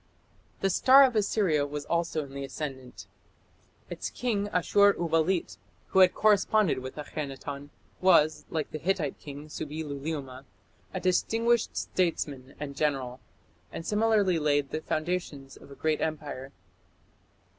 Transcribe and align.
The 0.61 0.71
star 0.71 1.03
of 1.03 1.15
Assyria 1.15 1.63
was 1.63 1.85
also 1.85 2.23
in 2.25 2.33
the 2.33 2.43
ascendant. 2.43 3.05
Its 3.87 4.09
king, 4.09 4.47
Ashur 4.49 4.93
uballit, 4.95 5.57
who 5.89 5.99
had 5.99 6.15
corresponded 6.15 6.79
with 6.79 6.95
Akhenaton, 6.97 7.69
was, 8.01 8.43
like 8.49 8.71
the 8.71 8.79
Hittite 8.79 9.19
king, 9.19 9.47
Subbi 9.47 9.83
luliuma, 9.85 10.45
a 10.91 10.99
distinguished 10.99 11.77
statesman 11.77 12.55
and 12.59 12.75
general, 12.75 13.19
and 13.71 13.85
similarly 13.85 14.39
laid 14.39 14.71
the 14.71 14.81
foundations 14.81 15.55
of 15.55 15.69
a 15.69 15.75
great 15.75 16.01
empire. 16.01 16.51